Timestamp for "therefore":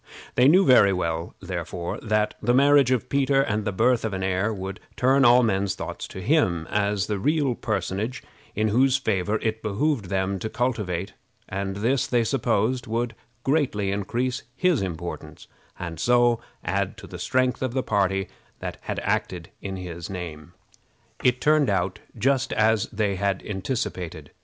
1.41-1.99